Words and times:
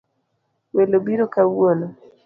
Welo 0.75 0.97
biro 1.05 1.25
kawuono 1.33 1.87